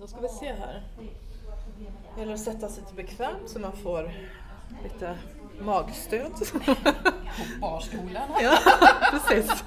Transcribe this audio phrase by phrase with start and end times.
[0.00, 0.82] Då ska vi se här.
[2.14, 4.12] Det gäller att sätta sig lite bekvämt så man får
[4.82, 5.18] lite
[5.60, 6.32] magstöd.
[6.64, 6.74] På
[7.60, 8.58] barstolarna ja,
[9.10, 9.64] precis.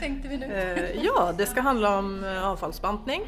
[0.00, 0.46] tänkte vi nu.
[0.46, 3.22] Eh, ja, det ska handla om eh, avfallsbantning.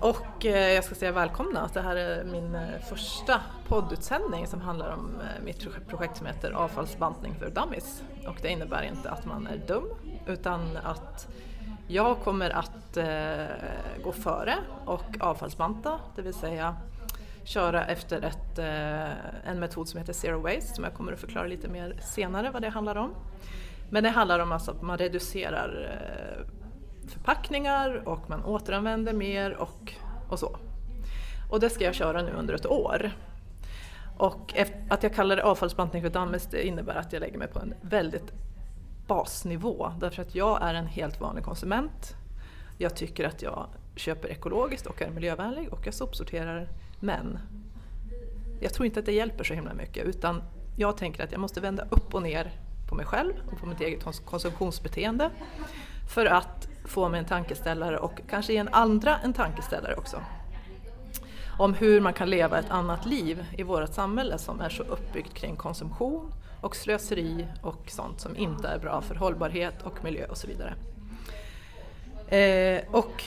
[0.00, 1.70] Och eh, jag ska säga välkomna.
[1.72, 2.58] Det här är min
[2.88, 8.02] första poddutsändning som handlar om mitt projekt som heter Avfallsbantning för dummies.
[8.26, 9.84] Och det innebär inte att man är dum
[10.26, 11.28] utan att
[11.90, 14.54] jag kommer att eh, gå före
[14.84, 16.76] och avfallsbanta, det vill säga
[17.44, 21.46] köra efter ett, eh, en metod som heter Zero Waste som jag kommer att förklara
[21.46, 23.14] lite mer senare vad det handlar om.
[23.90, 26.46] Men det handlar om alltså att man reducerar eh,
[27.08, 29.94] förpackningar och man återanvänder mer och,
[30.28, 30.56] och så.
[31.50, 33.10] Och det ska jag köra nu under ett år.
[34.18, 34.54] Och
[34.88, 37.74] att jag kallar det avfallsbantning för dammis det innebär att jag lägger mig på en
[37.80, 38.32] väldigt
[39.10, 42.16] basnivå därför att jag är en helt vanlig konsument.
[42.78, 46.68] Jag tycker att jag köper ekologiskt och är miljövänlig och jag sopsorterar
[47.00, 47.38] men
[48.60, 50.42] jag tror inte att det hjälper så himla mycket utan
[50.76, 52.52] jag tänker att jag måste vända upp och ner
[52.88, 55.30] på mig själv och på mitt eget konsumtionsbeteende
[56.14, 60.22] för att få mig en tankeställare och kanske ge en andra en tankeställare också.
[61.58, 65.34] Om hur man kan leva ett annat liv i vårt samhälle som är så uppbyggt
[65.34, 70.36] kring konsumtion och slöseri och sånt som inte är bra för hållbarhet och miljö och
[70.36, 70.74] så vidare.
[72.36, 73.24] Eh, och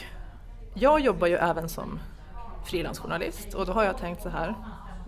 [0.74, 2.00] jag jobbar ju även som
[2.66, 4.56] frilansjournalist och då har jag tänkt så här,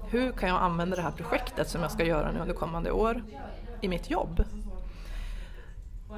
[0.10, 3.24] hur kan jag använda det här projektet som jag ska göra nu under kommande år
[3.82, 4.44] i mitt jobb.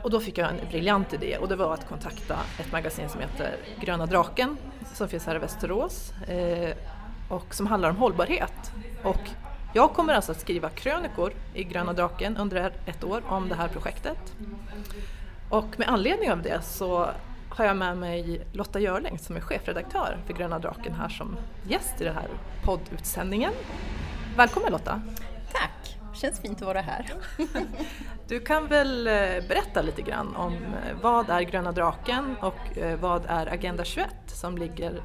[0.03, 3.21] Och då fick jag en briljant idé och det var att kontakta ett magasin som
[3.21, 4.57] heter Gröna Draken
[4.93, 6.75] som finns här i Västerås eh,
[7.29, 8.71] och som handlar om hållbarhet.
[9.03, 9.29] Och
[9.73, 13.67] jag kommer alltså att skriva krönikor i Gröna Draken under ett år om det här
[13.67, 14.35] projektet.
[15.49, 17.09] Och med anledning av det så
[17.49, 22.01] har jag med mig Lotta Görling som är chefredaktör för Gröna Draken här som gäst
[22.01, 22.27] i den här
[22.63, 23.53] poddutsändningen.
[24.35, 25.01] Välkommen Lotta!
[25.51, 25.97] Tack!
[26.17, 27.13] känns fint att vara här.
[28.27, 29.13] Du kan väl eh,
[29.47, 34.07] berätta lite grann om eh, vad är Gröna Draken och eh, vad är Agenda 21
[34.27, 35.01] som ligger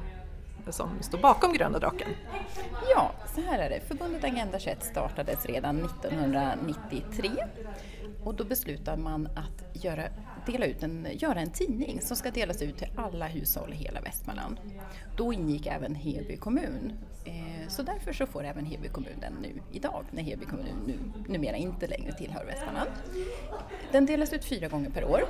[0.71, 2.09] som står bakom Gröna Draken?
[2.95, 3.79] Ja, så här är det.
[3.87, 7.29] Förbundet Agenda 21 startades redan 1993
[8.23, 10.03] och då beslutade man att göra,
[10.45, 14.01] dela ut en, göra en tidning som ska delas ut till alla hushåll i hela
[14.01, 14.57] Västmanland.
[15.17, 16.93] Då ingick även Heby kommun.
[17.25, 20.99] Eh, så därför så får även Heby kommun den nu idag när Heby kommun nu,
[21.27, 22.89] numera inte längre tillhör Västmanland.
[23.91, 25.23] Den delas ut fyra gånger per år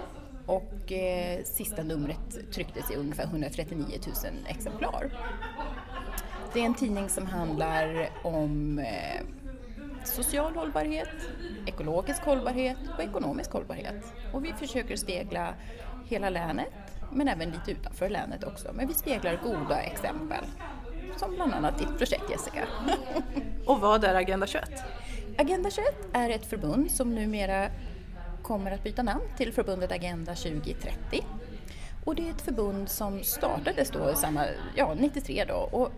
[0.45, 4.15] och eh, sista numret trycktes i ungefär 139 000
[4.47, 5.09] exemplar.
[6.53, 9.21] Det är en tidning som handlar om eh,
[10.03, 11.09] social hållbarhet,
[11.65, 14.13] ekologisk hållbarhet och ekonomisk hållbarhet.
[14.33, 15.53] Och vi försöker spegla
[16.05, 16.73] hela länet,
[17.11, 18.71] men även lite utanför länet också.
[18.73, 20.45] Men vi speglar goda exempel,
[21.17, 22.67] som bland annat ditt projekt Jessica.
[23.65, 24.69] och vad är Agenda 21?
[25.37, 27.69] Agenda 21 är ett förbund som numera
[28.43, 31.25] kommer att byta namn till förbundet Agenda 2030.
[32.05, 34.45] Och det är ett förbund som startades då samma,
[34.75, 35.91] ja, 93 då och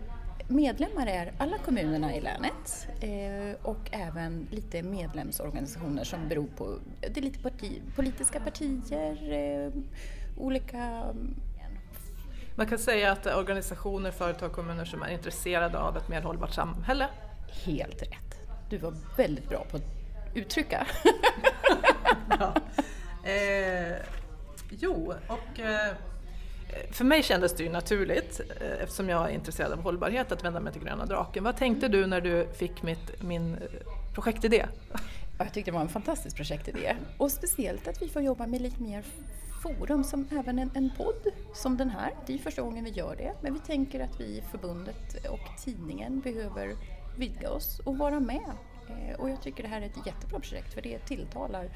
[0.48, 7.16] Medlemmar är alla kommunerna i länet eh, och även lite medlemsorganisationer som beror på, det
[7.20, 9.72] är lite parti, politiska partier, eh,
[10.36, 11.02] olika
[12.58, 17.08] man kan säga att organisationer, företag, kommuner som är intresserade av ett mer hållbart samhälle.
[17.64, 18.40] Helt rätt.
[18.70, 19.82] Du var väldigt bra på att
[20.34, 20.86] uttrycka.
[22.40, 22.54] ja.
[23.30, 23.96] eh,
[24.70, 25.94] jo, och eh,
[26.90, 30.60] för mig kändes det ju naturligt, eh, eftersom jag är intresserad av hållbarhet, att vända
[30.60, 31.44] mig till Gröna Draken.
[31.44, 33.60] Vad tänkte du när du fick mitt, min eh,
[34.14, 34.66] projektidé?
[35.38, 36.96] Jag tyckte det var en fantastisk projektidé.
[37.18, 39.04] Och speciellt att vi får jobba med lite mer
[39.62, 42.10] forum, som även en, en podd som den här.
[42.26, 45.64] Det är första gången vi gör det, men vi tänker att vi i förbundet och
[45.64, 46.74] tidningen behöver
[47.18, 48.52] vidga oss och vara med.
[48.88, 51.70] Eh, och jag tycker det här är ett jättebra projekt för det tilltalar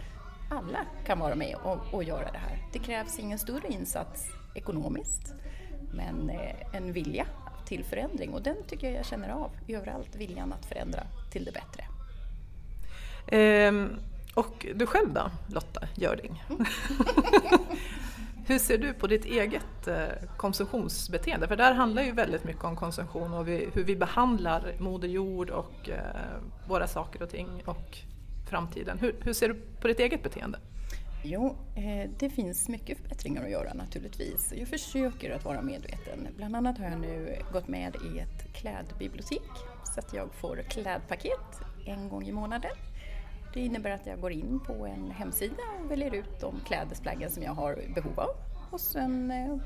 [0.51, 2.59] alla kan vara med och, och göra det här.
[2.73, 5.35] Det krävs ingen större insats ekonomiskt,
[5.95, 7.27] men eh, en vilja
[7.67, 11.03] till förändring och den tycker jag jag känner av överallt, viljan att förändra
[11.33, 11.85] till det bättre.
[13.27, 13.99] Ehm,
[14.35, 16.45] och du själv då, Lotta Görding?
[16.51, 16.65] Mm.
[18.47, 20.07] Hur ser du på ditt eget eh,
[20.37, 21.49] konsumtionsbeteende?
[21.49, 25.89] För där handlar ju väldigt mycket om konsumtion och hur vi behandlar Moder Jord och
[25.89, 27.99] eh, våra saker och ting och
[28.51, 28.99] framtiden.
[28.99, 30.59] Hur, hur ser du på ditt eget beteende?
[31.23, 34.53] Jo, eh, det finns mycket förbättringar att göra naturligtvis.
[34.57, 36.29] Jag försöker att vara medveten.
[36.37, 39.51] Bland annat har jag nu gått med i ett klädbibliotek
[39.95, 42.71] så att jag får klädpaket en gång i månaden.
[43.55, 47.43] Det innebär att jag går in på en hemsida och väljer ut de klädesplaggen som
[47.43, 48.31] jag har behov av
[48.71, 49.57] och sen eh,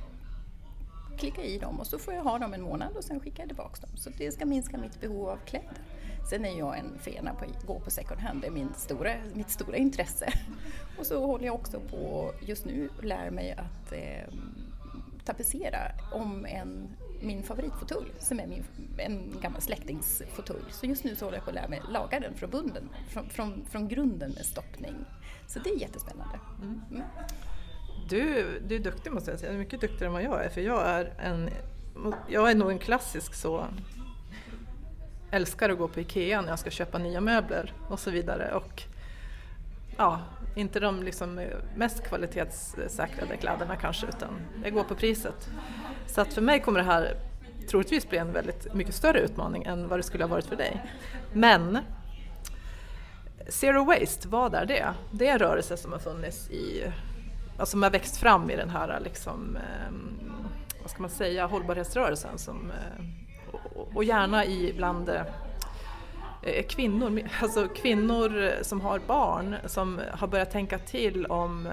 [1.19, 3.49] klicka i dem och så får jag ha dem en månad och sen skickar jag
[3.49, 3.97] tillbaka dem.
[3.97, 5.79] Så det ska minska mitt behov av kläder.
[6.31, 9.15] Sen är jag en fena på att gå på second hand, det är min stora,
[9.35, 10.33] mitt stora intresse.
[10.99, 14.35] Och så håller jag också på just nu och lär mig att eh,
[15.25, 15.79] tapetsera
[16.13, 16.89] om en,
[17.21, 18.65] min favoritfåtölj som är min,
[18.99, 20.65] en gammal släktingsfåtölj.
[20.71, 23.29] Så just nu så håller jag på att lära mig laga den från, bunden, från,
[23.29, 24.95] från, från grunden med stoppning.
[25.47, 26.39] Så det är jättespännande.
[26.63, 26.81] Mm.
[28.09, 30.49] Du, du är duktig måste jag säga, du är mycket duktigare än vad jag är
[30.49, 31.51] för jag är en
[32.29, 33.67] jag är nog en klassisk så
[35.31, 38.55] älskar att gå på IKEA när jag ska köpa nya möbler och så vidare.
[38.55, 38.83] Och,
[39.97, 40.21] ja,
[40.55, 41.47] inte de liksom
[41.77, 45.49] mest kvalitetssäkrade kläderna kanske utan jag går på priset.
[46.07, 47.17] Så att för mig kommer det här
[47.69, 50.83] troligtvis bli en väldigt mycket större utmaning än vad det skulle ha varit för dig.
[51.33, 51.79] Men
[53.49, 54.95] Zero Waste, vad är det?
[55.11, 56.85] Det är en rörelse som har funnits i,
[57.59, 60.19] alltså som har växt fram i den här liksom, ehm,
[60.83, 63.05] vad ska man säga, hållbarhetsrörelsen som eh,
[63.95, 70.79] och gärna i bland eh, kvinnor, alltså kvinnor som har barn som har börjat tänka
[70.79, 71.73] till om eh,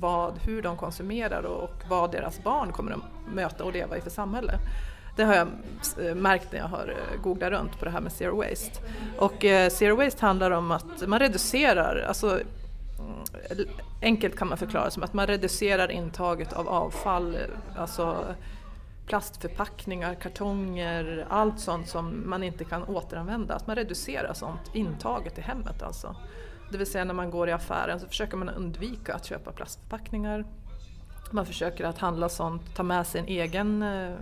[0.00, 4.10] vad, hur de konsumerar och vad deras barn kommer att möta och leva i för
[4.10, 4.52] samhälle.
[5.16, 5.48] Det har jag
[6.02, 8.80] eh, märkt när jag har eh, googlat runt på det här med Zero Waste.
[9.18, 12.40] Och eh, Zero Waste handlar om att man reducerar, alltså
[14.02, 17.36] enkelt kan man förklara som att man reducerar intaget av avfall,
[17.76, 18.34] alltså
[19.06, 23.54] plastförpackningar, kartonger, allt sånt som man inte kan återanvända.
[23.54, 26.16] Att man reducerar sånt intaget i hemmet alltså.
[26.70, 30.44] Det vill säga när man går i affären så försöker man undvika att köpa plastförpackningar.
[31.30, 34.14] Man försöker att handla sånt, ta med sig en egen eh,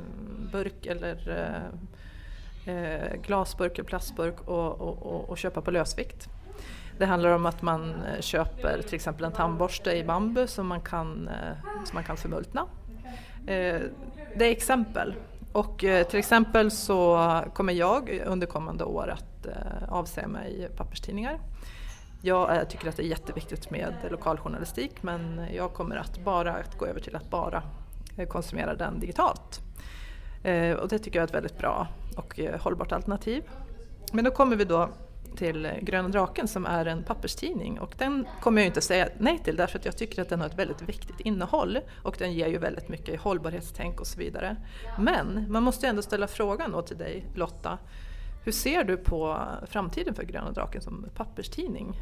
[0.53, 1.17] burk eller
[2.67, 6.29] eh, eh, glasburk eller plastburk och, och, och, och köpa på lösvikt.
[6.99, 10.81] Det handlar om att man eh, köper till exempel en tandborste i bambu som man
[10.81, 12.67] kan, eh, som man kan förmultna
[13.47, 13.81] eh,
[14.37, 15.15] det är exempel.
[15.53, 21.39] Och till exempel så kommer jag under kommande år att avsäga avse mig papperstidningar.
[22.23, 26.87] Jag tycker att det är jätteviktigt med lokaljournalistik men jag kommer att bara att gå
[26.87, 27.63] över till att bara
[28.29, 29.61] konsumera den digitalt.
[30.81, 31.87] Och det tycker jag är ett väldigt bra
[32.17, 33.43] och hållbart alternativ.
[34.13, 34.89] Men då kommer vi då
[35.39, 39.57] till Gröna Draken som är en papperstidning och den kommer jag inte säga nej till
[39.57, 42.59] därför att jag tycker att den har ett väldigt viktigt innehåll och den ger ju
[42.59, 44.57] väldigt mycket hållbarhetstänk och så vidare.
[44.99, 47.79] Men man måste ändå ställa frågan då till dig Lotta,
[48.45, 52.01] hur ser du på framtiden för Gröna Draken som papperstidning?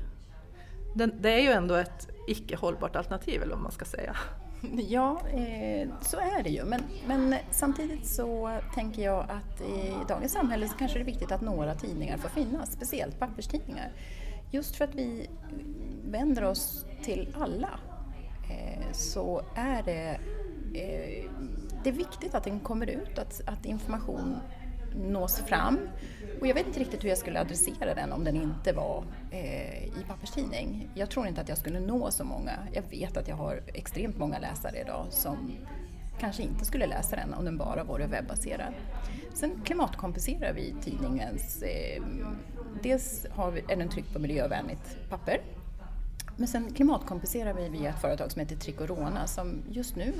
[0.94, 4.16] Den, det är ju ändå ett icke hållbart alternativ eller vad man ska säga.
[4.88, 6.64] Ja, eh, så är det ju.
[6.64, 11.32] Men, men, samtidigt så tänker jag att i dagens samhälle så kanske det är viktigt
[11.32, 13.92] att några tidningar får finnas, speciellt papperstidningar.
[14.50, 15.30] Just för att vi
[16.04, 17.70] vänder oss till alla
[18.50, 20.08] eh, så är det,
[20.74, 21.30] eh,
[21.84, 24.36] det är viktigt att den kommer ut, att, att information
[24.96, 25.78] nås fram.
[26.40, 29.84] Och jag vet inte riktigt hur jag skulle adressera den om den inte var eh,
[29.84, 30.88] i papperstidning.
[30.94, 32.52] Jag tror inte att jag skulle nå så många.
[32.72, 35.52] Jag vet att jag har extremt många läsare idag som
[36.20, 38.74] kanske inte skulle läsa den om den bara vore webbaserad.
[39.34, 41.62] Sen klimatkompenserar vi tidningens...
[41.62, 42.02] Eh,
[42.82, 45.40] dels har vi, är den tryckt på miljövänligt papper
[46.36, 50.12] men sen klimatkompenserar vi via ett företag som heter Tricorona som just nu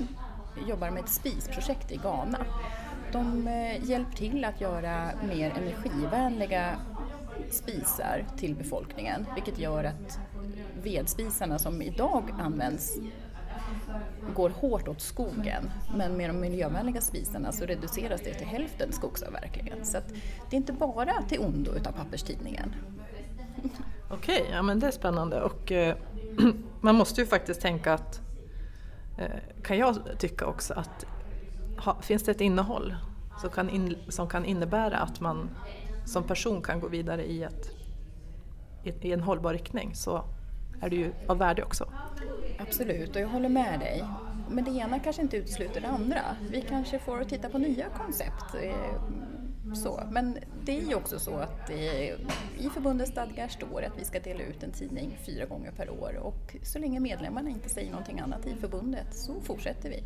[0.67, 2.45] jobbar med ett spisprojekt i Ghana
[3.11, 6.79] de eh, hjälper till att göra mer energivänliga
[7.49, 10.19] spisar till befolkningen vilket gör att
[10.83, 12.97] vedspisarna som idag används
[14.35, 19.85] går hårt åt skogen men med de miljövänliga spisarna så reduceras det till hälften skogsavverkningen.
[19.85, 19.97] Så
[20.49, 22.75] det är inte bara till ondo utav papperstidningen.
[24.09, 25.95] Okej, ja men det är spännande och eh,
[26.81, 28.21] man måste ju faktiskt tänka att
[29.17, 31.05] eh, kan jag tycka också att
[31.77, 32.95] ha, finns det ett innehåll
[33.41, 35.49] som kan, in, som kan innebära att man
[36.05, 37.71] som person kan gå vidare i, ett,
[38.83, 40.23] i, i en hållbar riktning så
[40.81, 41.91] är det ju av värde också.
[42.59, 44.03] Absolut, och jag håller med dig.
[44.49, 46.21] Men det ena kanske inte utesluter det andra.
[46.51, 48.55] Vi kanske får titta på nya koncept.
[48.61, 49.01] Eh,
[49.75, 50.03] så.
[50.11, 54.43] Men det är ju också så att i förbundets stadgar står att vi ska dela
[54.43, 58.45] ut en tidning fyra gånger per år och så länge medlemmarna inte säger någonting annat
[58.45, 60.03] i förbundet så fortsätter vi.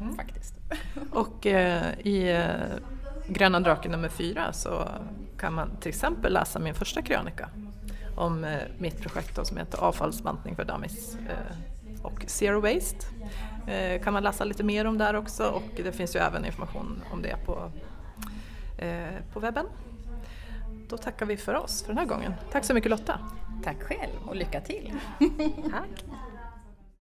[0.00, 0.16] Mm.
[0.16, 0.54] Faktiskt.
[1.10, 2.78] Och eh, i eh,
[3.28, 4.88] Gröna draken nummer fyra så
[5.38, 7.48] kan man till exempel läsa min första krönika
[8.16, 13.06] om eh, mitt projekt då, som heter Avfallsbantning för dummies eh, och Zero Waste.
[13.66, 17.02] Eh, kan man läsa lite mer om där också och det finns ju även information
[17.12, 17.70] om det på,
[18.78, 19.66] eh, på webben.
[20.88, 22.34] Då tackar vi för oss för den här gången.
[22.52, 23.18] Tack så mycket Lotta!
[23.64, 24.92] Tack själv och lycka till!
[25.70, 26.04] Tack!